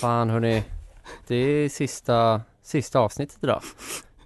[0.00, 0.62] Fan hörni,
[1.26, 3.62] det är sista, sista avsnittet idag.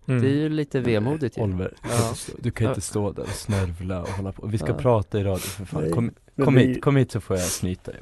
[0.08, 0.22] Mm.
[0.22, 1.42] Det är ju lite vemodigt ju.
[1.42, 2.08] Oliver, du kan Ja.
[2.08, 4.46] inte stå- du kan inte stå där och snörvla och hålla på.
[4.46, 4.74] Vi ska Ja.
[4.74, 5.82] prata i radio för fan.
[5.82, 6.10] Nej, Kom,
[6.44, 8.00] kom vi- hit, kom hit så får jag snyta dig.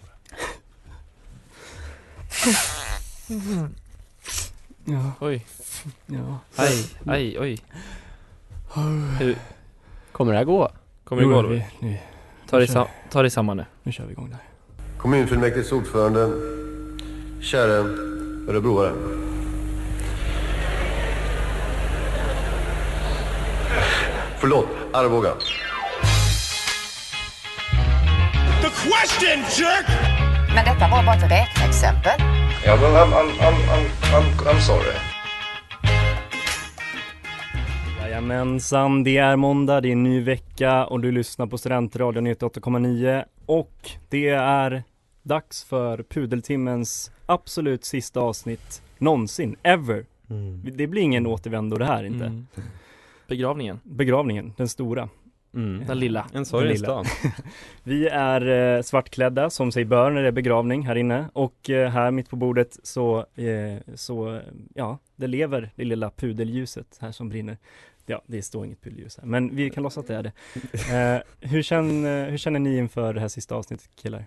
[4.84, 5.46] Ja, Oj,
[6.06, 6.38] ja.
[6.56, 7.58] aj, aj, oj.
[9.18, 9.36] Hur,
[10.12, 10.70] Kommer det här gå?
[11.04, 11.42] kommer det gå
[11.80, 11.98] Nu,
[12.48, 13.64] Ta dig, sam- ta dig samman nu.
[13.82, 14.38] nu kör vi igång där.
[14.98, 16.20] Kommunfullmäktiges ordförande,
[17.42, 17.72] käre
[18.48, 18.92] örebroare.
[24.38, 25.32] Förlåt, Arboga.
[30.54, 32.12] Men detta var bara ett räkneexempel.
[32.64, 34.96] Ja, men I'm, I'm, I'm, I'm, I'm, I'm sorry.
[38.00, 43.24] Jajamensan, det är måndag, det är en ny vecka och du lyssnar på Studentradion 98,9
[43.46, 44.82] och det är
[45.22, 50.04] dags för Pudeltimmens absolut sista avsnitt någonsin, ever.
[50.76, 52.24] Det blir ingen återvändo det här inte.
[52.24, 52.46] Mm.
[53.28, 55.08] Begravningen, Begravningen, den stora.
[55.54, 55.86] Mm.
[55.86, 56.26] den lilla.
[56.32, 56.94] En sorgens lilla.
[56.94, 57.06] dag.
[57.82, 61.90] Vi är eh, svartklädda som sig bör när det är begravning här inne och eh,
[61.90, 64.40] här mitt på bordet så, eh, så,
[64.74, 67.58] ja, det lever det lilla pudelljuset här som brinner.
[68.06, 70.32] Ja, det står inget pudelljus här, men vi kan låtsas att det är det.
[70.92, 74.26] Eh, hur, känner, hur känner ni inför det här sista avsnittet killar?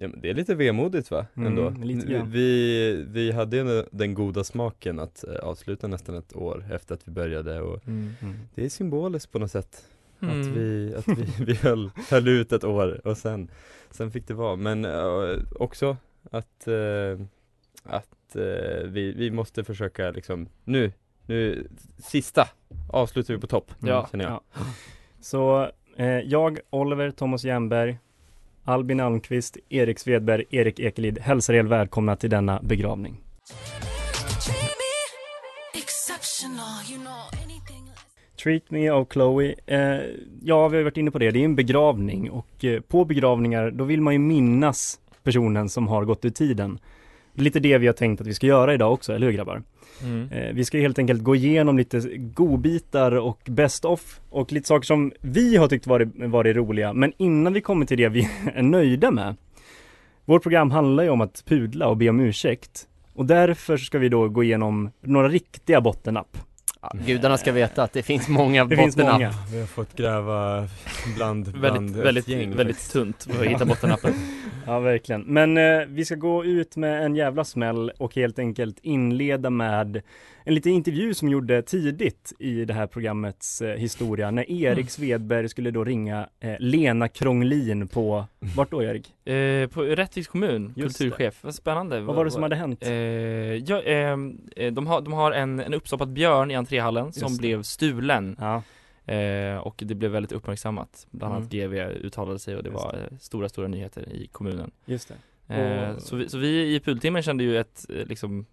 [0.00, 1.84] Ja, men det är lite vemodigt va, Mm, ändå.
[1.86, 2.30] lite grann.
[2.30, 7.08] vi, vi hade ju den goda smaken att eh, avsluta nästan ett år efter att
[7.08, 8.12] vi började och Mm.
[8.54, 9.88] det är symboliskt på något sätt.
[10.20, 10.54] Att Mm.
[10.54, 13.50] vi, att vi, vi höll, höll ut ett år och sen,
[13.90, 14.56] sen fick det vara.
[14.56, 15.96] Men eh, också
[16.30, 17.20] att, eh,
[17.84, 20.92] att eh, vi, vi måste försöka liksom, nu,
[21.26, 21.68] nu,
[21.98, 22.48] sista
[22.90, 24.32] avslutar vi på topp, Ja, känner jag.
[24.32, 24.60] Ja.
[25.20, 25.70] Så
[26.24, 27.98] jag, Oliver Thomas Jernberg,
[28.68, 33.20] Albin Almqvist, Erik Svedberg, Erik Ekelid hälsar er välkomna till denna begravning.
[38.42, 39.54] Treat Me av Chloe.
[39.66, 39.78] Eh,
[40.42, 41.30] ja, vi har varit inne på det.
[41.30, 45.88] Det är en begravning och eh, på begravningar då vill man ju minnas personen som
[45.88, 46.78] har gått ur tiden.
[47.34, 49.34] Det är lite det vi har tänkt att vi ska göra idag också, eller hur
[49.34, 49.62] grabbar?
[50.02, 50.32] Mm.
[50.32, 54.86] Eh, vi ska helt enkelt gå igenom lite godbitar och best of och lite saker
[54.86, 56.92] som vi har tyckt varit, varit roliga.
[56.92, 59.36] Men innan vi kommer till det vi är nöjda med.
[60.24, 62.88] Vårt program handlar ju om att pudla och be om ursäkt.
[63.14, 66.47] Och därför ska vi då gå igenom några riktiga bottennapp.
[66.92, 69.34] Ja, gudarna ska veta att det finns många Det finns många.
[69.52, 70.68] Vi har fått gräva
[71.16, 72.92] bland, bland Väldigt, väldigt, gäng väldigt faktiskt.
[72.92, 74.14] tunt för att hitta bottennappen.
[74.66, 75.20] Ja, verkligen.
[75.20, 80.02] Men eh, vi ska gå ut med en jävla smäll och helt enkelt inleda med
[80.48, 85.48] en liten intervju som gjorde tidigt i det här programmets eh, historia när Erik Svedberg
[85.48, 88.24] skulle då ringa eh, Lena Krånglin på,
[88.56, 89.14] vart då Erik?
[89.28, 91.44] Eh, på Rättviks kommun, Just kulturchef.
[91.44, 92.00] Vad spännande.
[92.00, 92.82] Vad var det som hade hänt?
[92.82, 97.32] Eh, ja, ehm, eh, de har, de har en, en uppstoppad björn i entréhallen som
[97.32, 97.38] det.
[97.38, 98.36] blev stulen.
[98.40, 98.62] Ja,
[99.14, 101.06] Eh, och det blev väldigt uppmärksammat.
[101.10, 101.70] Bland annat Mm.
[101.70, 101.74] GV
[102.06, 104.70] uttalade sig och det Just var eh, stora, stora nyheter i kommunen.
[104.86, 105.12] just
[105.46, 105.54] det.
[105.54, 108.46] Eh, Och- så, vi, så vi i Pultimmen kände ju ett, liksom,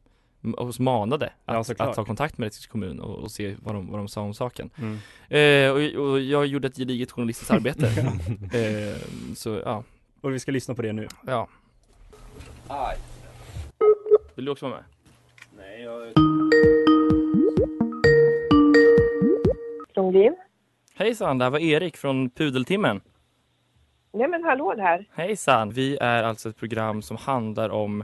[0.54, 1.90] oss manade Ja, att, såklart.
[1.90, 4.34] att ta kontakt med Rättviks kommun och, och se vad de, vad de sa om
[4.34, 4.70] saken.
[4.78, 4.98] Mm.
[5.30, 7.86] Eh, och, och jag gjorde ett gediget journalistiskt arbete.
[8.54, 9.02] eh,
[9.36, 9.84] så ja,
[10.22, 11.08] Och vi ska lyssna på det nu.
[11.26, 11.48] ja.
[14.36, 14.86] Vill du också vara med?
[15.58, 16.14] Nej, jag...
[19.94, 20.36] Kronglin.
[20.96, 23.02] Hejsan, det här var Erik från Pudeltimmen.
[24.12, 25.06] Ja men hallå där.
[25.14, 25.70] Hejsan!
[25.72, 28.04] Vi är alltså ett program som handlar om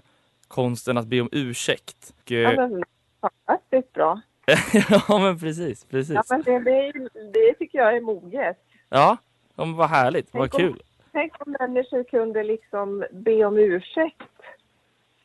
[0.51, 2.13] konsten att be om ursäkt.
[2.23, 2.83] Och, Ja, eh, men,
[3.21, 4.21] fantastiskt bra.
[5.07, 6.15] ja men precis, precis.
[6.15, 6.91] Ja, men det, det,
[7.33, 8.57] det tycker jag är moget.
[8.89, 9.17] Ja,
[9.55, 10.83] men vad härligt, vad Tänk om- kul.
[11.11, 14.21] Tänk om människor kunde liksom be om ursäkt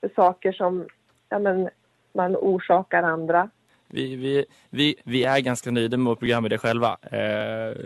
[0.00, 0.86] för saker som
[1.28, 1.68] ja, men,
[2.12, 3.50] man orsakar andra.
[3.88, 6.96] Vi, vi, vi, vi är ganska nöjda med vårt program i det själva.
[7.02, 7.76] Eh,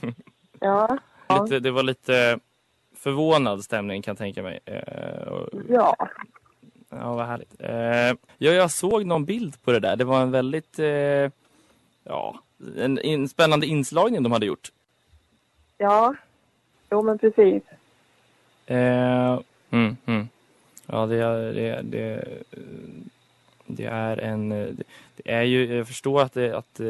[0.60, 0.98] Ja,
[1.44, 2.38] lite, det var lite
[2.96, 4.60] förvånad stämning kan jag tänka mig.
[4.64, 5.96] Eh, och, ja.
[6.88, 7.54] Ja, vad härligt.
[7.58, 9.96] Eh, ja, jag såg någon bild på det där.
[9.96, 11.30] Det var en väldigt, eh,
[12.04, 12.40] ja,
[12.78, 14.72] en, en spännande inslagning de hade gjort.
[15.78, 16.14] Ja,
[16.90, 17.62] jo men precis.
[18.66, 19.40] Eh,
[19.70, 20.28] Mm, mm.
[20.86, 22.24] Ja, det är, det, det,
[23.66, 24.48] det är en...
[25.16, 26.86] Det är ju, jag förstår att, det, att eh,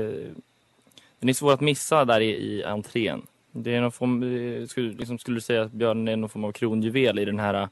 [1.18, 3.22] den är svår att missa där i, i entrén.
[3.52, 4.20] Det är någon form,
[4.68, 7.68] skulle, liksom skulle du säga att björnen är någon form av kronjuvel i den här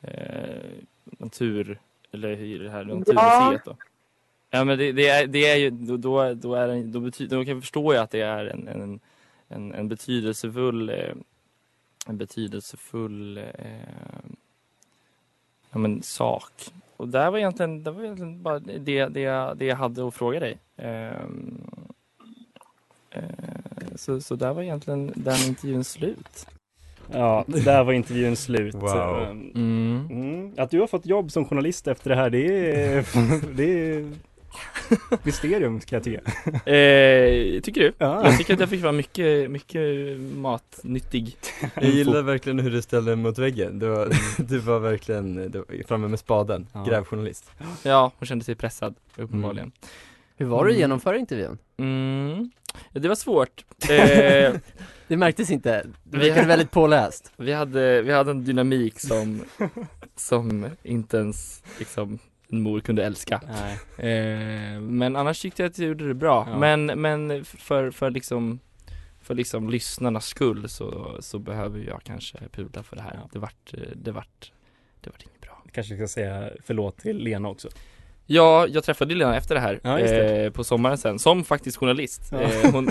[0.00, 0.70] eh,
[1.04, 1.78] natur,
[2.12, 3.76] eller i det här naturmuseet då?
[4.50, 7.36] Ja men det, det, är, det är ju, då, då, då, är det, då, betyder,
[7.36, 9.00] då kan jag förstå ju att det är en, en,
[9.48, 11.14] en, en betydelsefull eh,
[12.06, 13.44] en betydelsefull eh,
[15.70, 16.52] ja, men, sak.
[16.96, 20.14] Och där var egentligen, det var egentligen bara det, det, jag- det jag hade att
[20.14, 20.58] fråga dig.
[20.76, 21.60] Ehm,
[23.10, 23.22] eh,
[23.96, 26.46] så, så där var egentligen den intervjun slut.
[27.12, 28.74] Ja, där var intervjun slut.
[28.74, 29.22] Wow.
[29.22, 30.06] Ehm, Mm.
[30.10, 30.52] Mm.
[30.56, 33.04] Att du har fått jobb som journalist efter det här, det är,
[33.56, 33.64] det
[33.94, 34.08] är
[35.22, 36.20] mysterium kan jag tycka.
[36.70, 37.92] Eh, tycker du?
[37.98, 38.24] Ja.
[38.26, 41.36] Jag tycker att jag fick vara mycket, mycket matnyttig.
[41.74, 44.08] Jag gillar verkligen hur du ställde mot väggen, du var,
[44.48, 46.84] du var verkligen du var framme med spaden, Ja.
[46.88, 47.50] grävjournalist
[47.82, 49.72] Ja, hon kände sig pressad uppenbarligen.
[50.36, 50.80] Hur var det att Mm.
[50.80, 51.58] genomföra intervjun?
[51.76, 52.50] Mm.
[52.92, 53.64] Ja, det var svårt.
[53.90, 54.52] Eh,
[55.12, 59.44] Det märktes inte, du Vi- verkade väldigt påläst vi, hade, vi hade en dynamik som,
[60.16, 62.18] som inte ens liksom,
[62.48, 63.40] en mor kunde älska.
[63.48, 63.78] Nej.
[64.74, 66.46] Eh, men annars tyckte jag att jag gjorde det bra.
[66.50, 66.58] Ja.
[66.58, 68.58] Men, men för, för liksom
[69.22, 73.14] för liksom lyssnarnas skull så, så behöver jag kanske pudla för det här.
[73.22, 73.28] Ja.
[73.32, 74.52] Det vart, det vart,
[75.00, 75.62] det vart inget bra.
[75.72, 77.68] Kanske ska säga förlåt till Lena också.
[78.34, 80.44] Ja, jag träffade Lena efter det här Ja, det.
[80.44, 82.22] eh, på sommaren sen, som faktiskt journalist.
[82.30, 82.40] Ja.
[82.40, 82.72] Eh, hon,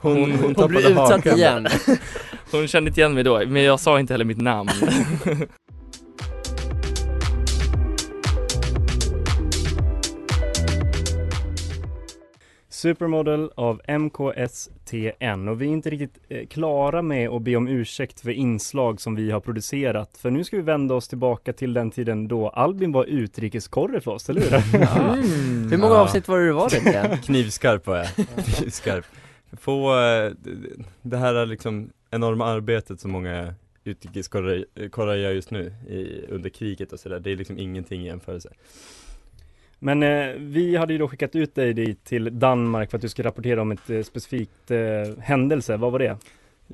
[0.00, 1.66] hon, hon, Hon tappade blir utsatt igen
[2.52, 4.70] hon kände inte igen mig då, men jag sa inte heller mitt namn.
[12.82, 18.20] Supermodel av MKSTN och vi är inte riktigt eh, klara med att be om ursäkt
[18.20, 20.16] för inslag som vi har producerat.
[20.18, 24.10] För nu ska vi vända oss tillbaka till den tiden då Albin var utrikeskorre för
[24.10, 24.52] oss, eller hur?
[24.74, 25.70] mm.
[25.70, 26.00] Hur många Ja.
[26.00, 27.18] avsnitt var det du var det igen?
[27.24, 28.08] Knivskarp var jag,
[28.44, 29.04] knivskarp
[29.60, 30.32] Få eh,
[31.02, 33.54] det här liksom enorma arbetet som många
[33.84, 38.48] utrikeskorrar gör just nu i, under kriget och sådär, det är liksom ingenting i jämförelse
[39.84, 43.08] Men eh, vi hade ju då skickat ut dig dit till Danmark för att du
[43.08, 44.78] ska rapportera om ett eh, specifikt eh,
[45.20, 45.76] händelse.
[45.76, 46.16] Vad var det?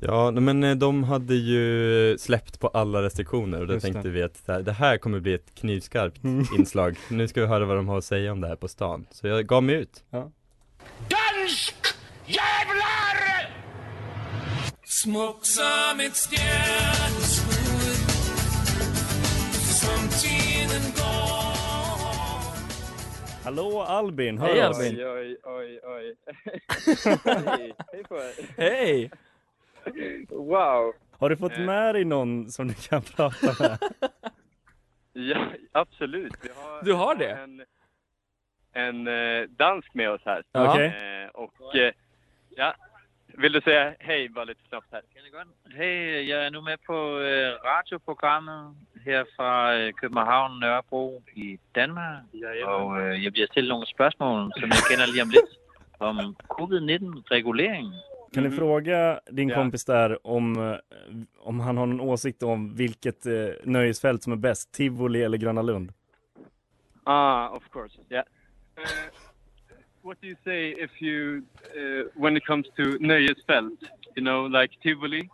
[0.01, 3.91] Ja, men eh, de hade ju släppt på alla restriktioner och då Just det.
[3.93, 6.45] tänkte vi att det här, det här kommer bli ett knivskarpt Mm.
[6.57, 9.05] inslag Nu ska vi höra vad de har att säga om det här på stan,
[9.11, 10.03] så jag gav mig ut
[10.99, 11.75] Dansk
[12.25, 13.49] jävlar!
[14.85, 18.09] Smuk som ett stjärnskudd
[19.53, 21.38] Som tiden går
[23.43, 24.95] Hallå Albin, hör Hej, Albin.
[24.95, 25.05] oss?
[25.05, 26.15] Oj, oj, oj.
[27.45, 28.31] hej, hej på er.
[28.57, 29.11] Hej!
[30.29, 30.93] Wow.
[31.19, 31.65] Har du fått Eh.
[31.65, 33.77] med dig någon som du kan prata med?
[35.13, 36.33] Ja, absolut.
[36.41, 37.29] Vi har, Du har det?
[37.31, 37.61] En,
[38.73, 40.43] en eh, dansk med oss här.
[40.51, 40.85] Okej.
[40.87, 41.93] Eh, och eh,
[42.49, 42.73] ja,
[43.27, 45.01] vill du säga hej bara lite snabbt här?
[45.75, 52.23] Hej, jeg er nu med på øh, radioprogrammet her fra øh, København Nørrebro i Danmark.
[52.65, 55.51] Og øh, jeg bliver stillet nogle spørgsmål, som jeg kender lige om lidt,
[55.99, 57.93] om covid-19-regulering.
[58.33, 59.55] Kan du fråga din Ja.
[59.55, 60.77] kompis där om, eh,
[61.39, 65.61] om han har någon åsikt om vilket eh, nöjesfält som är bäst, Tivoli eller Gröna
[65.61, 65.91] Lund?
[67.05, 67.97] Ah, of course.
[68.11, 68.23] Yeah.
[68.77, 69.09] Uh,
[70.03, 71.41] what do you say if you,
[71.75, 73.79] uh, when it comes to nöjesfält?
[74.15, 75.29] You know, like Tivoli?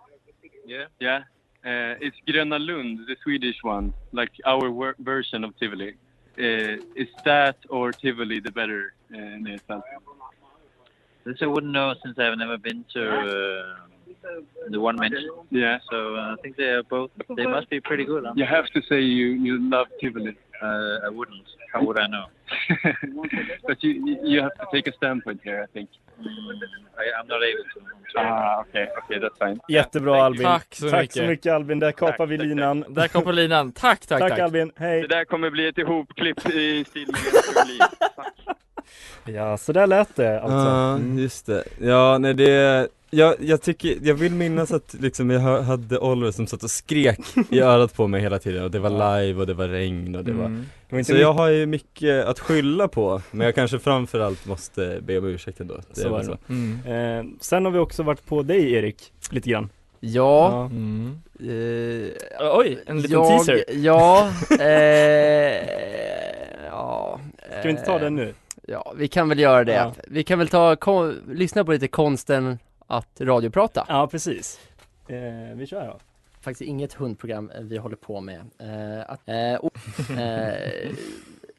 [0.67, 0.87] Yeah.
[1.01, 1.21] Yeah.
[1.65, 5.95] Uh, it's Gröna Lund, the Swedish one, like our wor- version of Tivoli.
[6.37, 9.81] Uh, is that or Tivoli the better uh, nöjesfält?
[11.23, 13.85] This I wouldn't know since I've never been to uh,
[14.69, 15.31] the one mentioned.
[15.49, 15.79] Yeah.
[15.89, 18.25] So uh, I think they are both, they must be pretty good.
[18.25, 18.33] Huh?
[18.35, 20.37] You have to say you, you love Tivoli.
[20.61, 21.47] Uh, I wouldn't.
[21.73, 22.25] How would I know?
[23.67, 23.91] but you
[24.23, 25.89] you have to take a standpoint here, I think.
[26.19, 26.25] Mm,
[26.97, 27.79] I, I'm not able to.
[28.17, 29.59] Ah, okay, okay, that's fine.
[29.67, 30.43] Jättebra Albin.
[30.43, 31.15] Tack så Tack mycket.
[31.15, 32.85] så mycket Albin, där kapar Tack, vi tack, linan.
[32.89, 33.71] Där på linan.
[33.71, 34.39] Tack, tack, Tack, tack.
[34.39, 35.01] Albin, hej!
[35.01, 37.07] Det där kommer bli ett ihopklipp i stil
[39.25, 40.57] Ja, så där lät det alltså.
[40.57, 41.19] Ja, Mm.
[41.19, 41.63] just det.
[41.81, 46.47] Ja, nej det, jag, jag tycker, jag vill minnas att liksom jag hade Oliver som
[46.47, 47.19] satt och skrek
[47.49, 50.23] i örat på mig hela tiden och det var live och det var regn och
[50.23, 50.65] det var Mm.
[50.89, 54.99] Det var Så jag har ju mycket att skylla på, men jag kanske framförallt måste
[55.01, 56.37] be om ursäkt ändå Det Så var det.
[56.49, 56.79] Mm.
[56.85, 59.69] Eh, sen har vi också varit på dig Erik, lite grann.
[59.99, 61.19] Ja, Mm.
[61.39, 63.63] eh, Oj, en liten jag, teaser.
[63.71, 64.29] Ja,
[64.59, 65.69] eh,
[66.65, 67.19] ja
[67.49, 68.33] Ska vi inte ta eh, den nu?
[68.67, 69.73] Ja, vi kan väl göra det.
[69.73, 69.93] Ja.
[70.07, 73.85] Vi kan väl ta, kon, lyssna på lite konsten att radioprata.
[73.89, 74.59] Ja, precis.
[75.07, 75.99] Eh, vi kör då.
[76.41, 78.39] faktiskt inget hundprogram eh, vi håller på med.
[78.59, 79.77] Eh, att, eh, och,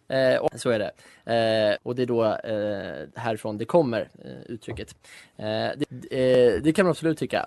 [0.08, 0.90] eh, och så är det.
[1.26, 4.96] Eh, och det är då eh, härifrån det kommer, eh, uttrycket.
[5.36, 7.46] Eh, det, eh, det kan man absolut tycka.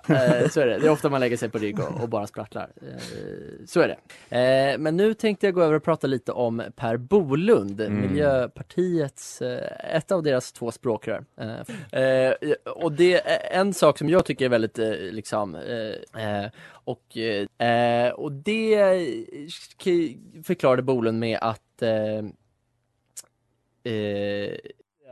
[0.50, 0.78] Så är det.
[0.78, 2.70] Det är ofta man lägger sig på rygg och, och bara sprattlar.
[3.66, 4.78] Så är det.
[4.78, 8.00] Men nu tänkte jag gå över och prata lite om Per Bolund, Mm.
[8.00, 9.42] Miljöpartiets,
[9.78, 11.24] ett av deras två språkrör.
[12.74, 14.78] Och det är en sak som jag tycker är väldigt
[15.12, 15.56] liksom
[16.84, 17.16] och,
[18.14, 18.76] och det
[20.44, 21.82] förklarade Bolund med att
[23.90, 24.54] eh,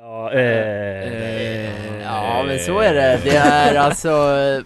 [0.01, 3.21] Eh, ja, eh, ja men så är det.
[3.25, 4.11] Det är alltså,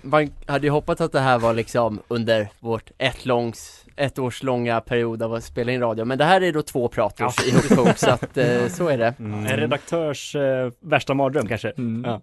[0.03, 4.43] man hade ju hoppats att det här var liksom under vårt ett långs ett års
[4.43, 7.45] långa period av att spela in radio, men det här är då två praters Ja.
[7.49, 9.15] ihopkok så att eh, så är det.
[9.19, 11.73] En redaktörs eh, värsta mardröm kanske.
[12.05, 12.21] Ja.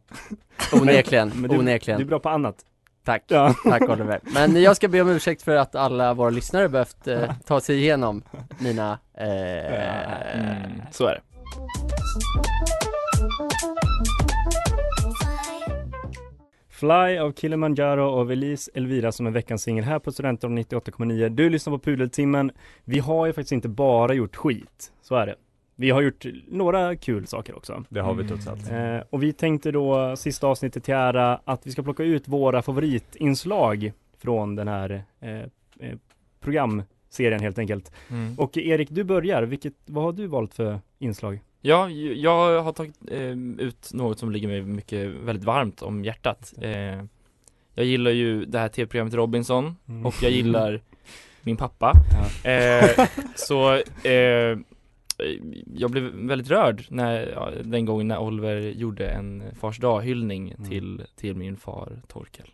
[0.82, 1.98] Onekligen, Men du, onekligen.
[2.00, 2.56] Du är bra på annat.
[3.06, 3.54] Tack, Ja.
[3.64, 4.20] tack Oliver.
[4.24, 7.78] Men jag ska be om ursäkt för att alla våra lyssnare behövt eh, ta sig
[7.78, 8.24] igenom
[8.60, 9.26] mina eh,
[10.40, 11.22] Mm, så är det.
[16.80, 21.30] Fly av Kilimanjaro av Elise Elvira som är veckans singel här på Studentradion 98,9.
[21.30, 22.52] Du lyssnar på Pudeltimmen.
[22.84, 25.36] Vi har ju faktiskt inte bara gjort skit, så är det.
[25.76, 27.84] Vi har gjort några kul saker också.
[27.90, 28.72] Det har vi trots allt.
[28.72, 32.62] Eh, och vi tänkte då sista avsnittet till ära att vi ska plocka ut våra
[32.62, 35.40] favoritinslag från den här eh,
[35.80, 35.98] eh,
[36.40, 37.92] programserien helt enkelt.
[38.10, 38.40] Mm.
[38.40, 39.44] Och Erik, du börjar.
[39.44, 41.40] Vilket, vad har du valt för inslag?
[41.62, 46.54] Ja, jag har tagit eh, ut något som ligger mig mycket, väldigt varmt om hjärtat.
[46.62, 47.04] Eh,
[47.74, 50.06] jag gillar ju det här tv-programmet Robinson Mm.
[50.06, 50.82] och jag gillar
[51.42, 51.94] min pappa.
[52.44, 53.74] Eh, så
[54.04, 54.58] eh,
[55.76, 61.06] jag blev väldigt rörd när, ja, den gången när Oliver gjorde en fars dag-hyllning till,
[61.16, 62.48] till min far Torkel.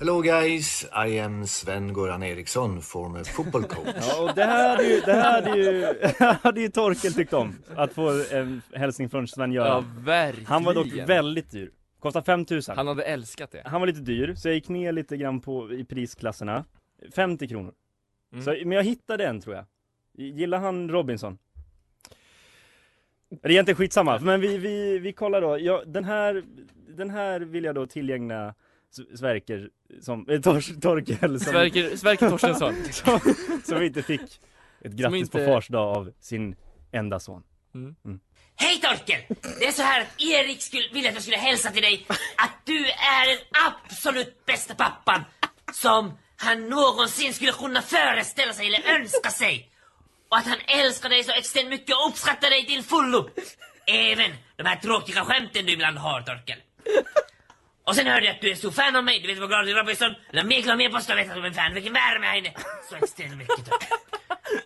[0.00, 3.94] Hello guys, I am Sven-Goran Eriksson, former football coach.
[4.00, 5.94] Ja, och det här hade ju, det här hade ju,
[6.42, 7.54] hade ju Torkel tyckt om.
[7.76, 9.84] Att få en hälsning från Sven-Göran.
[9.96, 10.46] Ja, verkligen.
[10.46, 11.70] Han var dock väldigt dyr.
[11.98, 12.76] Kostar 5000.
[12.76, 13.62] Han hade älskat det.
[13.64, 16.64] Han var lite dyr, så jag gick ner lite grann på, i prisklasserna.
[17.14, 17.72] 50 kronor.
[18.32, 18.44] Mm.
[18.44, 19.64] Så, men jag hittade en tror jag.
[20.14, 21.38] Gillar han Robinson?
[23.28, 25.58] Det är egentligen skitsamma, men vi, vi, vi kollar då.
[25.58, 26.44] Ja, den, här,
[26.88, 28.54] den här vill jag då tillgängna
[29.18, 29.68] Sverker
[30.00, 32.74] som, eh, Tors, Torkel som, Sverker- Sverker Torstensson.
[32.92, 33.20] som,
[33.64, 34.20] som inte fick
[34.84, 36.56] ett grattis inte- på fars dag av sin
[36.92, 37.42] enda son.
[37.74, 37.94] Mm.
[38.56, 39.20] Hej Torkel!
[39.60, 42.06] Det är så här att Erik skulle, ville att jag skulle hälsa till dig
[42.36, 45.24] att du är den absolut bästa pappan
[45.72, 49.70] som han någonsin skulle kunna föreställa sig eller önska sig.
[50.28, 53.30] Och att han älskar dig så extremt mycket och uppskattar dig till fullo.
[53.86, 56.58] Även de här tråkiga skämten du ibland har Torkel.
[57.90, 59.68] Och sen hörde jag att du är stor fan av mig, du vet vad glad
[59.68, 62.38] Robinson, eller mer glad mer påstå, vet att du är en fan, vilken värme här
[62.38, 62.52] inne.
[62.88, 63.98] Så extremt mycket Torkel.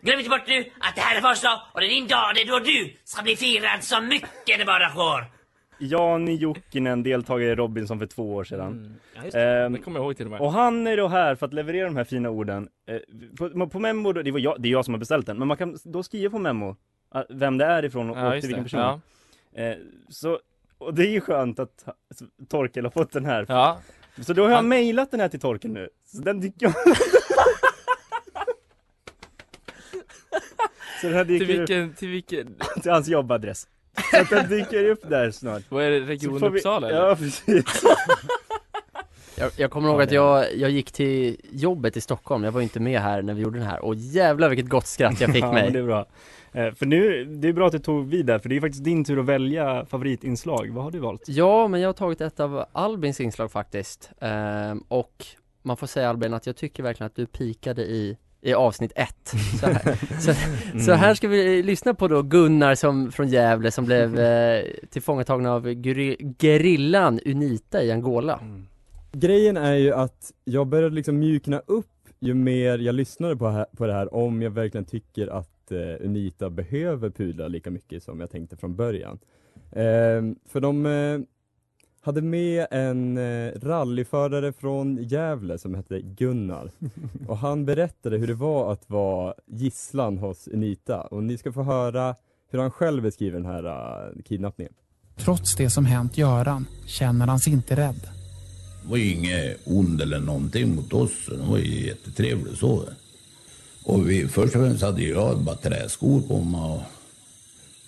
[0.03, 2.35] Glöm inte bort nu att det här är fars dag och det är din dag
[2.35, 5.25] det är då du ska bli firad så mycket det bara går.
[5.79, 8.73] Jani Jokinen, deltagare i Robinson för två år sedan.
[8.73, 8.95] Mm.
[9.15, 9.65] Ja, just det.
[9.65, 10.41] Ehm, Det kommer jag ihåg till och med.
[10.41, 12.69] Och han är då här för att leverera de här fina orden.
[12.89, 12.99] Eh,
[13.39, 15.49] på, på Memo, då, det, var jag, det är jag som har beställt den, men
[15.49, 16.77] man kan då skriva på Memo
[17.15, 19.01] eh, vem det är ifrån och, Ja, och till vilken person.
[19.57, 19.75] Eh,
[20.09, 20.39] så,
[20.79, 21.85] och det är ju skönt att
[22.49, 23.47] Torkel har fått den här.
[23.49, 23.81] Ja.
[24.23, 25.89] Så då har jag Han- mejlat den här till Torkel nu.
[26.07, 26.73] Så den dyker
[31.01, 32.55] Så den här dyker Till upp vilken, till vilken?
[32.83, 33.67] till hans jobbadress.
[34.11, 35.63] Så att den dyker upp där snart.
[35.69, 36.99] Vad är det, Region vi- Uppsala eller?
[37.09, 37.65] Ja, precis.
[39.39, 42.65] Jag, jag kommer ihåg att jag, jag gick till jobbet i Stockholm, jag var ju
[42.65, 45.45] inte med här när vi gjorde den här, och jävlar vilket gott skratt jag fick
[45.45, 46.07] ja, mig det är bra.
[46.53, 48.85] Eh, för nu, det är bra att du tog vid där, för det är faktiskt
[48.85, 50.71] din tur att välja favoritinslag.
[50.73, 51.23] Vad har du valt?
[51.27, 54.11] Ja, men jag har tagit ett av Albins inslag faktiskt.
[54.21, 55.27] Ehm, och
[55.63, 59.29] man får säga Albin att jag tycker verkligen att du pikade i, i avsnitt ett.
[59.61, 60.33] Så här, så,
[60.85, 65.53] så här ska vi lyssna på då Gunnar som, från Gävle som blev eh, tillfångatagna
[65.53, 68.41] av geri- gerillan Unita i Angola.
[69.15, 71.87] Grejen är ju att jag började liksom mjukna upp
[72.21, 75.79] ju mer jag lyssnade på, här, på det här om jag verkligen tycker att eh,
[75.79, 79.19] Unita behöver pudlar lika mycket som jag tänkte från början.
[79.73, 81.21] Ehm, för de eh,
[82.01, 86.71] hade med en eh, rallyförare från Gävle som hette Gunnar
[87.29, 91.63] och han berättade hur det var att vara gisslan hos Unita och ni ska få
[91.63, 92.15] höra
[92.51, 94.73] hur han själv beskriver den här eh, kidnappningen.
[95.17, 98.14] Trots det som hänt Göran känner han sig inte rädd.
[98.89, 101.13] Var ju inget ond eller någonting mot oss.
[101.29, 102.89] De var ju jättetrevliga så.
[103.83, 106.61] Och vi, först och främst hade jag bara träskor på mig.
[106.61, 106.83] Och,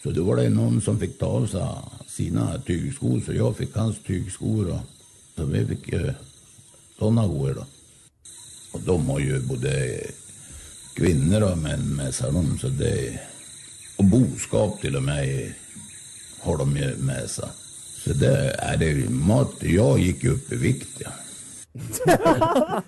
[0.03, 1.67] så då var det någon som fick ta av sig
[2.07, 4.71] sina tygskor så jag fick hans tygskor.
[4.71, 4.81] Och,
[5.37, 6.12] så vi fick ju
[6.99, 7.67] sådana skor då.
[8.73, 10.00] Och de har ju både
[10.97, 12.33] kvinnor och män med sig.
[12.33, 13.21] De, så det,
[13.99, 15.53] och boskap till och med
[16.41, 17.49] har de ju med sig.
[18.06, 19.62] Så det är det mat.
[19.62, 21.02] Jag gick upp i vikt.
[21.04, 21.10] Ja.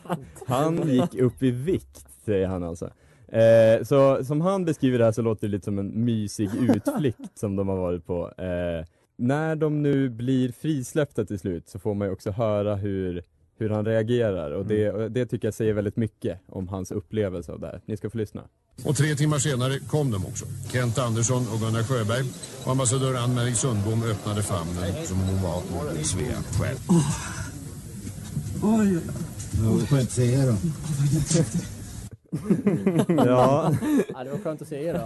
[0.47, 2.91] Han gick upp i vikt, säger han alltså.
[3.29, 7.39] Eh, så som han beskriver det här så låter det lite som en mysig utflykt
[7.39, 8.33] som de har varit på.
[8.39, 13.23] Eh, när de nu blir frisläppta till slut så får man ju också höra hur,
[13.59, 17.53] hur han reagerar och det, och det tycker jag säger väldigt mycket om hans upplevelse
[17.53, 17.81] av det här.
[17.87, 18.49] Ni ska få lyssna.
[18.85, 20.47] Och tre timmar senare kom de också.
[20.73, 22.25] Kent Andersson och Gunnar Sjöberg.
[22.65, 26.79] Och ambassadör Ann-Marie Sundbom öppnade famnen som hon var mot Svea själv.
[28.63, 28.99] Oj,
[29.53, 30.57] Det var skönt att se er då.
[33.27, 33.75] ja.
[34.15, 35.05] ja, det var skönt att se er då.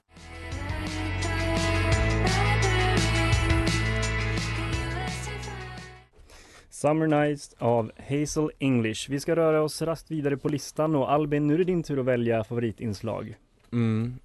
[6.70, 9.10] Summer Nights av Hazel English.
[9.10, 11.98] Vi ska röra oss raskt vidare på listan och Albin, nu är det din tur
[12.00, 13.34] att välja favoritinslag.
[13.72, 14.18] Mm.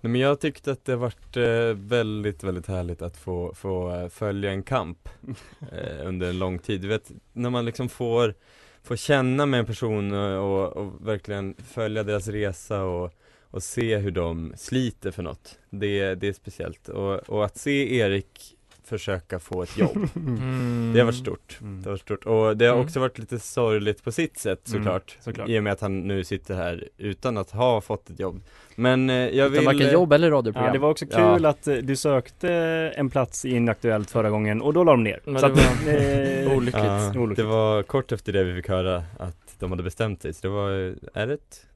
[0.00, 4.08] Nej, men jag tyckte att det varit eh, väldigt, väldigt härligt att få, få eh,
[4.08, 5.08] följa en kamp
[5.72, 6.80] eh, under en lång tid.
[6.80, 8.34] Du vet, när man liksom får,
[8.82, 13.12] får känna med en person och, och, och verkligen följa deras resa och,
[13.50, 15.58] och se hur de sliter för något.
[15.70, 16.88] Det, det är speciellt.
[16.88, 18.55] Och, och att se Erik
[18.86, 20.08] försöka få ett jobb.
[20.16, 20.92] Mm.
[20.94, 21.58] Det har varit stort.
[21.60, 21.82] Mm.
[21.82, 22.24] Det har varit stort.
[22.26, 22.84] Och det har Mm.
[22.84, 25.16] också varit lite sorgligt på sitt sätt Mm, såklart.
[25.20, 25.48] såklart.
[25.48, 28.40] I och med att han nu sitter här utan att ha fått ett jobb.
[28.76, 29.60] Men eh, jag vill...
[29.60, 30.66] Utan varken jobb eller radioprogram.
[30.66, 31.48] Ja, det var också kul Ja.
[31.48, 32.50] att eh, du sökte
[32.96, 35.20] en plats i Inaktuellt förra gången och då la de ner.
[35.24, 36.84] Men Så det att, var eh, olyckligt.
[36.84, 37.36] Ja, Olyckligt.
[37.36, 40.48] det var kort efter det vi fick höra att de hade bestämt sig, så det
[40.54, 40.70] var,
[41.14, 41.66] är det ett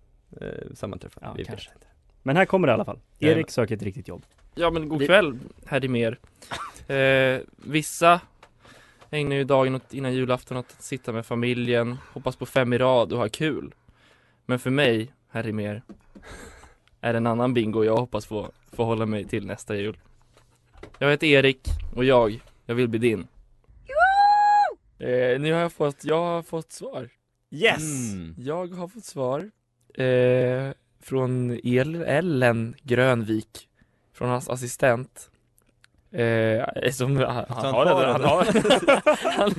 [0.41, 1.29] eh, sammanträffande?
[1.29, 1.71] Ja, Vi kanske.
[1.75, 1.87] inte.
[2.23, 2.99] Men här kommer det i alla fall.
[3.19, 4.23] Erik söker ett riktigt jobb.
[4.55, 6.19] Ja men god kväll, Harry Mer.
[6.91, 8.21] Eh, vissa
[9.11, 12.79] ägnar ju dagen åt, innan julafton åt att sitta med familjen, hoppas på fem i
[12.79, 13.75] rad och ha kul.
[14.47, 15.83] Men för mig, Harry Mer,
[17.01, 19.99] är det en annan bingo jag hoppas få, få hålla mig till nästa jul.
[20.99, 23.27] Jag heter Erik och jag, jag vill bli din.
[24.99, 27.09] Eh, nu har jag fått, jag har fått svar.
[27.51, 28.13] Yes!
[28.13, 28.35] Mm.
[28.39, 29.51] Jag har fått svar
[29.95, 33.69] eh, från El Ellen Grönvik,
[34.13, 35.31] från hans assistent.
[36.13, 38.45] Eh, som, han, han, han har det, han har
[39.37, 39.55] han,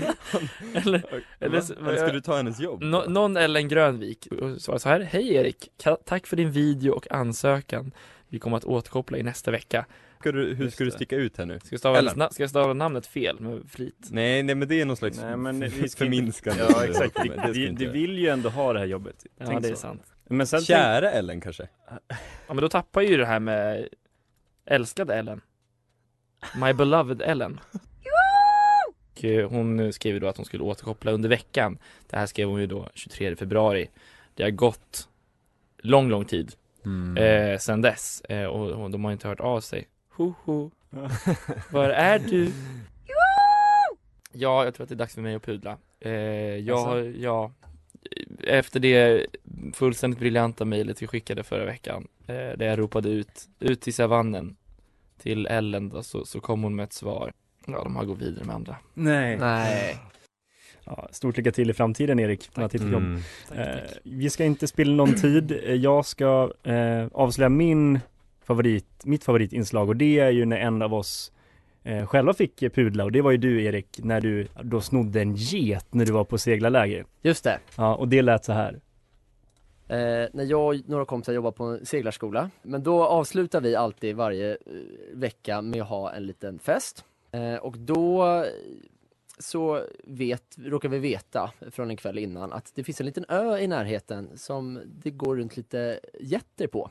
[0.74, 1.04] eller,
[1.40, 2.82] eller, ska du ta hennes jobb?
[2.84, 5.00] Nå, någon Ellen Grönvik svarade så här.
[5.00, 5.70] Hej Erik,
[6.06, 7.92] tack för din video och ansökan.
[8.28, 9.86] Vi kommer att återkoppla i nästa vecka.
[10.20, 11.60] Ska du, hur Just ska du sticka ut här nu?
[11.60, 12.14] Ska jag stava, Ellen?
[12.18, 14.08] na, ska jag stava namnet fel med flit?
[14.10, 17.52] Nej, nej men det är någon slags Nej men vi ska förminskande Ja exakt, Det
[17.52, 19.26] vi, vi, vill ju ändå ha det här jobbet.
[19.38, 19.80] Ja Tänk det är så.
[19.80, 20.04] sant.
[20.28, 21.68] Men sen Kära Ellen kanske?
[22.48, 23.88] Ja men då tappar ju det här med
[24.66, 25.42] älskade Ellen.
[26.56, 27.60] My beloved Ellen.
[29.14, 31.78] Och eh, hon skrev ju då att hon skulle återkoppla under veckan.
[32.10, 33.90] Det här skrev hon ju då 23 februari.
[34.34, 35.08] Det har gått
[35.78, 36.54] lång, lång tid
[36.86, 37.18] Mm.
[37.18, 39.88] eh, sen dess eh, och, och de har inte hört av sig.
[40.10, 40.72] Ho, ho.
[41.72, 42.52] Var är du?
[44.34, 45.78] Ja, jag tror att det är dags för mig att pudla.
[46.00, 46.90] Eh, jag Alltså?
[46.90, 47.52] har, ja,
[48.44, 49.26] efter det
[49.74, 54.56] fullständigt briljanta mejlet vi skickade förra veckan, eh, där jag ropade ut, ut till savannen,
[55.22, 57.32] till Ellen då, så, så kom hon med ett svar.
[57.68, 58.76] Ja, de har gått vidare med andra.
[58.94, 59.38] Nej.
[59.38, 59.98] Nej.
[60.84, 63.04] Ja, stort lycka till i framtiden Erik att hitta jobb.
[63.04, 63.22] Mm.
[63.56, 65.52] Eh, vi ska inte spilla någon tid.
[65.52, 68.00] Eh, Jag ska eh, avslöja min
[68.44, 71.32] favorit, mitt favoritinslag och det är ju när en av oss
[71.84, 75.22] eh, själva fick eh, pudla och det var ju du Erik när du då snodde
[75.22, 77.06] en get när du var på seglarläger.
[77.22, 77.60] Just det.
[77.78, 78.80] Ja, och det lät så här.
[79.92, 82.50] Eh, när jag och några kompisar jobbar på en seglarskola.
[82.62, 84.58] Men då avslutar vi alltid varje eh,
[85.14, 87.06] vecka med att ha en liten fest.
[87.32, 88.46] Eh, och då eh,
[89.40, 93.58] så vet, råkar vi veta från en kväll innan att det finns en liten ö
[93.58, 96.90] i närheten som det går runt lite getter på.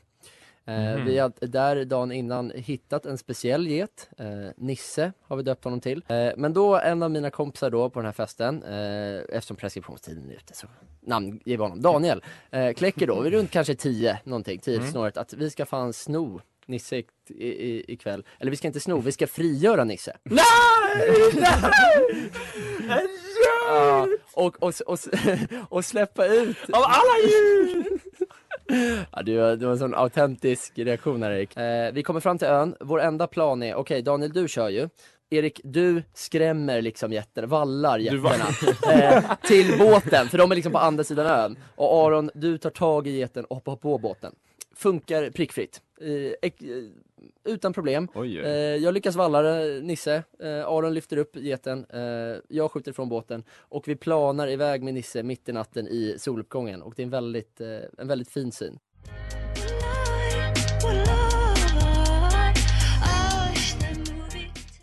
[0.78, 1.04] Mhm.
[1.06, 5.80] Vi har där dagen innan hittat en speciell get, eh, Nisse har vi döpt honom
[5.80, 6.04] till.
[6.08, 10.30] Eh, men då en av mina kompisar då på den här festen, eh, eftersom preskriptionstiden
[10.30, 10.66] är ute så
[11.00, 14.90] namnger vi honom, Daniel, eh, kläcker då vid runt kanske 10 någonting, 10 Mm.
[14.90, 17.04] snåret att vi ska fan sno Nisse i,
[17.46, 18.24] i, ikväll.
[18.38, 20.16] Eller vi ska inte sno, vi ska frigöra Nisse.
[20.22, 20.42] Nej!
[22.88, 23.06] Nej!
[23.68, 24.98] Ja, och, och, och,
[25.68, 27.84] och släppa ut Av alla djur!
[29.12, 31.56] Ja, det, var, det var en sån autentisk reaktion här Erik.
[31.56, 34.88] Eh, vi kommer fram till ön, vår enda plan är, okej Daniel du kör ju.
[35.30, 38.46] Erik, du skrämmer liksom jätterna, vallar jätterna
[38.92, 41.58] eh, till båten, för de är liksom på andra sidan ön.
[41.76, 44.32] Och Aron, du tar tag i geten och hoppar på båten.
[44.76, 45.80] funkar prickfritt.
[46.00, 46.50] Eh,
[47.44, 48.08] utan problem.
[48.14, 48.46] Oj, oj.
[48.46, 49.42] Eh, jag lyckas valla
[49.82, 54.82] Nisse, eh, Aron lyfter upp geten, eh, jag skjuter från båten och vi planar iväg
[54.82, 57.60] med Nisse mitt i natten i soluppgången och det är en väldigt,
[57.98, 58.78] en väldigt fin syn.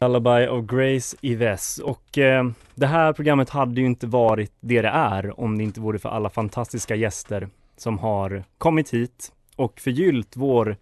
[0.02, 2.46] Lullaby of Grace Yves och eh,
[2.76, 6.10] det här programmet hade ju inte varit det det är om det inte vore för
[6.10, 10.78] alla fantastiska gäster som har kommit hit och förgyllt vår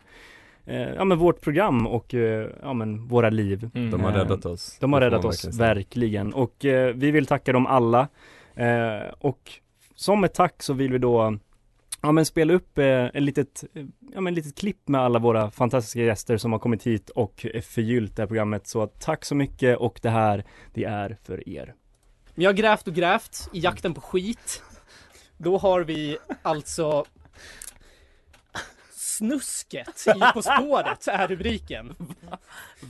[0.65, 3.69] ja, men vårt program och eh, ja, men våra liv.
[3.75, 3.91] Mm.
[3.91, 4.77] De har Eh, räddat oss.
[4.79, 6.33] De har räddat oss, verkligen verkligen.
[6.33, 8.07] Och eh, vi vill tacka dem alla.
[8.55, 9.51] Eh, och
[9.95, 11.37] som ett tack så vill vi då
[12.01, 15.51] ja, men spela upp eh, en litet, eh, ja, men litet klipp med alla våra
[15.51, 18.67] fantastiska gäster som har kommit hit och eh, förgyllt det här programmet.
[18.67, 21.73] Så tack så mycket och det här, det är för er.
[22.35, 24.63] Vi har grävt och grävt i jakten på skit.
[25.37, 27.05] Då har vi alltså
[29.17, 31.95] Snusket i På spåret är rubriken.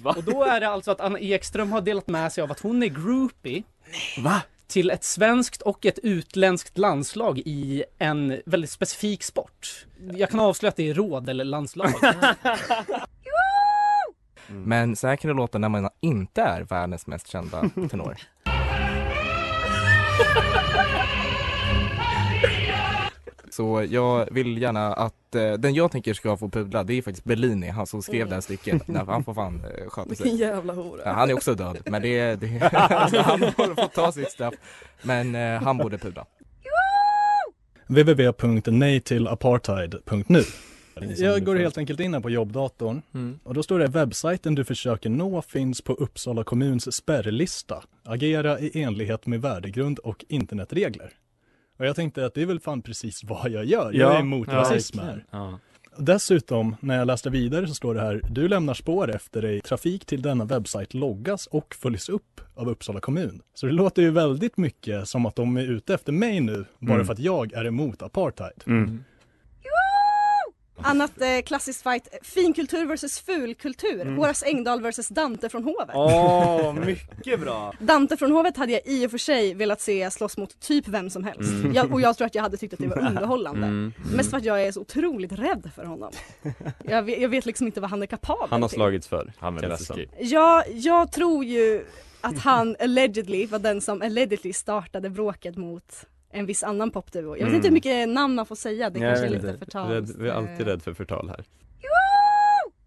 [0.04, 2.84] Och då är det alltså att Anna Ekström har delat med sig av att hon
[2.84, 3.64] är groupie.
[4.18, 4.42] Va?
[4.68, 9.86] Till ett svenskt och ett utländskt landslag i en väldigt specifik sport.
[10.14, 11.94] Jag kan avslöja att det är råd eller landslag.
[14.48, 18.18] Men så här kan det låta när man inte är världens mest kända tenor.
[23.56, 27.26] Så jag vill gärna att eh, den jag tänker ska få pudla det är faktiskt
[27.26, 28.88] Bellini, han som skrev det här stycket.
[28.88, 30.36] Nej, han får fan eh, sköta Vilken sig.
[30.36, 31.02] jävla hora.
[31.06, 32.62] Ja, han är också död, men det, det han
[33.42, 34.54] har fått ta sitt straff.
[35.02, 36.26] Men eh, han borde pudla.
[37.88, 40.44] www.nejtillapartheid.nu
[41.18, 43.40] Jag går helt enkelt in här på jobbdatorn Mm.
[43.44, 47.84] och då står det webbsajten du försöker nå finns på Uppsala kommuns spärrlista.
[48.04, 51.12] Agera i enlighet med värdegrund och internetregler.
[51.78, 53.94] Och jag tänkte att det är väl fan precis vad jag gör.
[53.94, 55.26] Jag är emot rasism här.
[55.32, 55.60] Ja.
[55.98, 60.06] Dessutom, när jag läste vidare så står det här, du lämnar spår efter dig, trafik
[60.06, 63.42] till denna webbsajt loggas och följs upp av Uppsala kommun.
[63.54, 66.94] Så det låter ju väldigt mycket som att de är ute efter mig nu, bara
[66.94, 67.06] Mm.
[67.06, 68.64] för att jag är emot apartheid.
[68.68, 69.04] Mm.
[70.82, 74.02] Annat eh, klassiskt fight, finkultur versus fulkultur.
[74.02, 74.18] Mm.
[74.18, 75.90] Horace Engdahl versus Dante från Hovet.
[75.94, 77.74] Åh, mycket bra!
[77.80, 81.10] Dante från Hovet hade jag i och för sig velat se slåss mot typ vem
[81.10, 81.52] som helst.
[81.52, 81.74] Mm.
[81.74, 83.68] Jag, och jag tror att jag hade tyckt att det var underhållande.
[83.68, 83.94] Mm.
[84.16, 86.12] Mest för att jag är så otroligt rädd för honom.
[86.84, 88.76] Jag vet, jag vet liksom inte vad han är kapabel Han har till.
[88.76, 89.34] slagits för.
[89.38, 90.00] Han är som.
[90.20, 91.86] Ja, jag tror ju
[92.22, 97.22] att han allegedly var den som allegedly startade bråket mot en viss annan popduo.
[97.30, 97.56] Jag vet Mm.
[97.56, 99.90] inte hur mycket namn man får säga, det kanske är lite förtals.
[99.92, 101.44] Rädd, vi är alltid rädd för förtal här.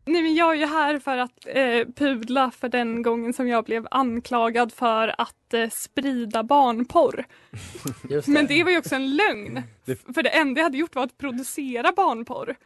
[0.05, 3.65] Nej men jag är ju här för att eh, pudla för den gången som jag
[3.65, 7.25] blev anklagad för att eh, sprida barnporr.
[8.11, 9.63] Just Men det var ju också en lögn.
[10.15, 12.57] För det enda jag hade gjort var att producera barnporr.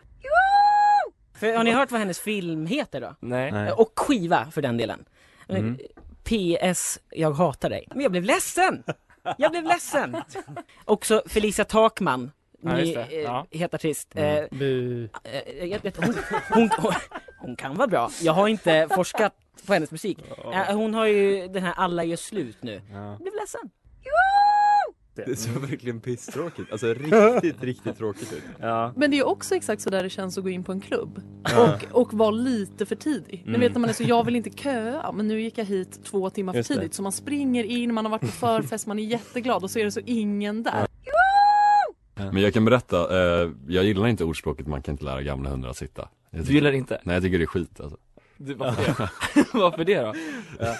[1.41, 3.15] För, har ni hört vad hennes film heter då?
[3.21, 3.49] Nej.
[3.51, 5.05] Eh, Och skiva för den delen.
[5.49, 5.79] Mm.
[6.25, 7.89] PS, jag hatar dig.
[7.91, 8.83] Men jag blev ledsen!
[9.39, 10.17] Jag blev ledsen!
[10.85, 12.31] Också Felicia Takman,
[12.65, 13.47] Ja, ny eh, Ja.
[13.51, 14.09] het artist.
[14.15, 15.09] Mm.
[15.25, 16.15] Eh, eh, jag vet, hon,
[16.53, 16.93] hon, hon,
[17.41, 18.11] hon kan vara bra.
[18.21, 19.33] Jag har inte forskat
[19.67, 20.19] på hennes musik.
[20.53, 22.83] Eh, Hon har ju den här Alla gör slut nu.
[22.93, 23.71] Jag blev ledsen.
[25.15, 28.43] Det såg verkligen pisstråkigt, alltså riktigt, riktigt tråkigt ut.
[28.61, 28.93] Ja.
[28.97, 31.23] Men det är också exakt så där det känns att gå in på en klubb
[31.45, 31.75] Ja.
[31.93, 33.43] och, och vara lite för tidig.
[33.45, 33.61] Ni Mm.
[33.61, 36.31] vet när man är så, jag vill inte köa men nu gick jag hit två
[36.31, 36.65] timmar för det.
[36.65, 36.95] tidigt.
[36.95, 39.85] Så man springer in, man har varit på förfest, man är jätteglad och så är
[39.85, 40.87] det så ingen där.
[42.15, 42.97] Men jag kan berätta,
[43.43, 46.09] eh, jag gillar inte ordspråket man kan inte lära gamla hundar att sitta.
[46.31, 47.01] Jag Du gillar inte?
[47.05, 47.97] Nej jag tycker det är skit alltså.
[48.37, 49.09] Du, varför det?
[49.59, 50.15] varför det då?
[50.61, 50.75] Ja.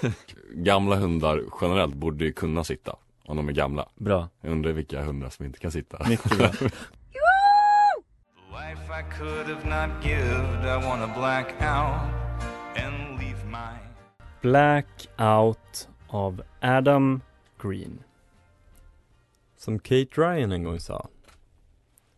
[0.55, 3.89] Gamla hundar generellt borde ju kunna sitta, om de är gamla.
[3.95, 4.29] Bra.
[4.41, 6.09] Jag undrar vilka hundar som inte kan sitta.
[6.09, 6.47] Mycket bra.
[8.53, 12.13] Life I could have not given, I wanna black out
[12.85, 13.93] and leave my
[14.43, 17.21] Black Out av Adam
[17.63, 18.03] Green.
[19.57, 21.09] Som Kate Ryan en gång sa.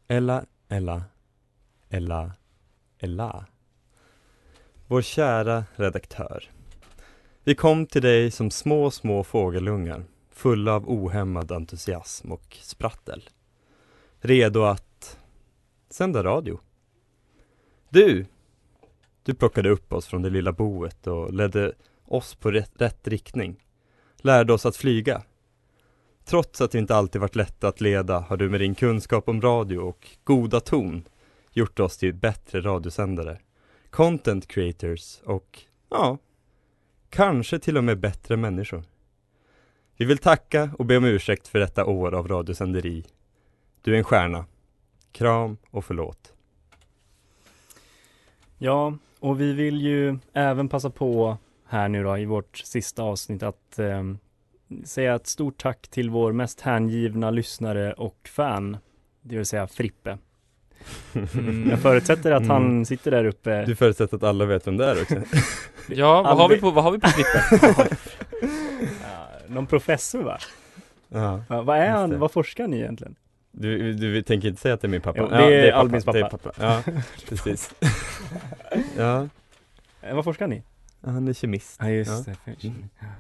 [0.09, 1.03] Ella, Ella,
[1.91, 2.33] Ella,
[2.99, 3.47] Ella.
[4.87, 6.51] Vår kära redaktör.
[7.45, 13.29] Vi kom till dig som små, små fågelungar, fulla av ohämmad entusiasm och sprattel.
[14.21, 15.19] Redo att
[15.91, 16.61] sända radio.
[17.89, 18.27] Du,
[19.23, 21.73] du plockade upp oss från det lilla boet och ledde
[22.05, 23.57] oss på rätt, rätt riktning.
[24.17, 25.23] Lärde oss att flyga.
[26.25, 29.41] Trots att det inte alltid varit lätt att leda har du med din kunskap om
[29.41, 31.05] radio och goda ton
[31.53, 33.39] gjort oss till bättre radiosändare,
[33.91, 36.19] content creators och, ja,
[37.11, 38.83] kanske till och med bättre människor.
[39.97, 43.05] Vi vill tacka och be om ursäkt för detta år av radiosänderi.
[43.83, 44.47] Du är en stjärna.
[45.13, 46.33] Kram och förlåt.
[48.59, 51.37] Ja, och vi vill ju även passa på
[51.69, 54.19] här nu då i vårt sista avsnitt att ehm,
[54.85, 58.77] säga ett stort tack till vår mest hängivna lyssnare och fan,
[59.23, 60.19] det vill säga Frippe.
[61.15, 61.71] Mm.
[61.71, 62.85] Jag förutsätter att han Mm.
[62.85, 63.65] sitter där uppe.
[63.65, 65.15] Du förutsätter att alla vet vem det är också?
[65.89, 67.97] Ja, vad har vi på, vad har vi på Frippe?
[69.49, 70.39] Ja, någon professor va?
[71.09, 72.17] Ja, Ja, vad är han, det.
[72.17, 73.15] vad forskar ni egentligen?
[73.53, 75.19] Du, du tänker inte säga att det är min pappa?
[75.21, 76.39] Jo, det är Albins Det är pappa.
[76.39, 76.83] pappa.
[76.87, 76.93] Ja,
[77.29, 77.75] precis.
[78.99, 79.29] ja,
[80.03, 80.63] Eh, Vad forskar ni?
[81.05, 81.77] han är kemist.
[81.81, 82.35] Ja just ja.
[82.61, 82.73] det.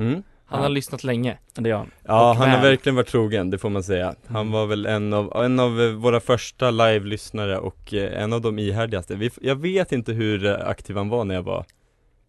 [0.04, 0.22] Mm.
[0.46, 1.38] Han har lyssnat länge.
[1.54, 1.90] Det gör han.
[2.04, 2.70] Ja, Och han har väl.
[2.70, 4.14] verkligen varit trogen, det får man säga.
[4.26, 4.52] Han Mm.
[4.52, 8.58] var väl en av, en av eh, våra första live-lyssnare och eh, en av de
[8.58, 9.14] ihärdigaste.
[9.16, 11.64] Vi, jag vet inte hur aktiv han var när jag var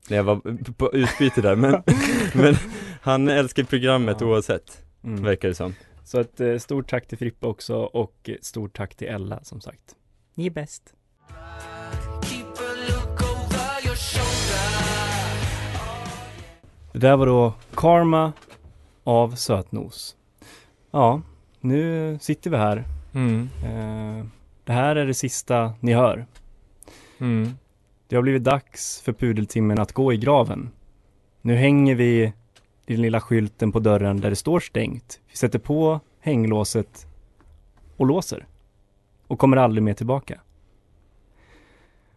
[0.09, 1.83] när jag var på utbyte där, men,
[2.33, 2.55] men
[3.01, 4.27] han älskar programmet Ja.
[4.27, 5.23] oavsett, Mm.
[5.23, 5.75] verkar det som.
[6.03, 9.61] Så ett eh, stort tack till Frippe också och ett stort tack till Ella som
[9.61, 9.95] sagt.
[10.35, 10.93] Ni är bäst.
[16.91, 18.33] Det där var då Karma
[19.03, 20.15] av Sötnos.
[20.91, 21.21] Ja,
[21.59, 22.83] nu sitter vi här.
[23.13, 23.49] Mm.
[23.63, 24.25] Eh,
[24.63, 26.25] det här är det sista ni hör.
[27.19, 27.53] Mm.
[28.07, 30.69] Det har blivit dags för pudeltimmen att gå i graven.
[31.41, 32.33] Nu hänger vi
[32.85, 35.19] den lilla skylten på dörren där det står stängt.
[35.31, 37.07] Vi sätter på hänglåset
[37.97, 38.47] och låser.
[39.27, 40.41] Och kommer aldrig mer tillbaka.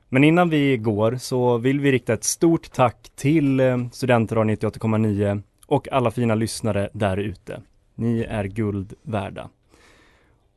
[0.09, 5.42] Men innan vi går så vill vi rikta ett stort tack till eh, Studentradion 98,9
[5.66, 7.62] och alla fina lyssnare där ute.
[7.94, 9.48] Ni är guld värda.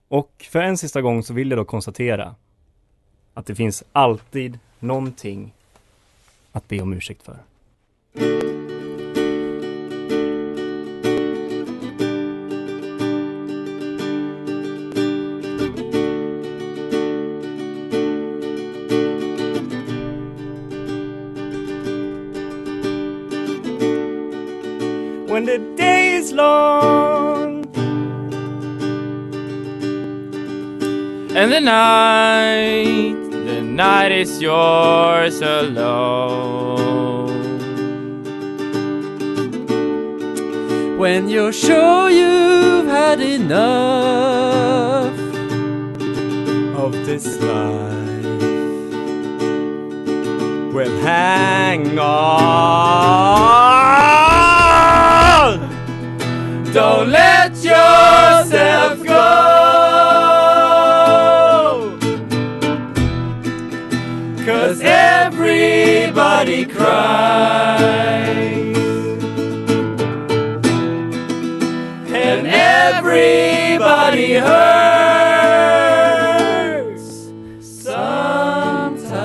[0.07, 2.35] Och för en sista gång så vill jag då konstatera
[3.33, 5.53] att det finns alltid någonting
[6.51, 7.37] att be om ursäkt för.
[25.27, 27.61] When the day is long
[31.33, 32.10] And the night,
[34.39, 36.11] yours alone.
[40.97, 45.17] When you're sure you've had enough
[46.77, 47.91] of this life.
[50.73, 52.21] Well, hang on!
[56.71, 59.10] Don't let yourself go!
[66.41, 67.77] Everybody cries.
[72.13, 75.21] And everybody hurts
[77.61, 79.19] sometimes.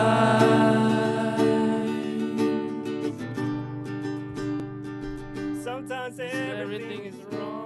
[5.64, 7.62] Sometimes everything is wrong.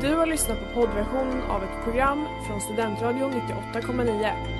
[0.00, 4.59] Du har lyssnat på poddversion av ett program från Studentradion 98,9.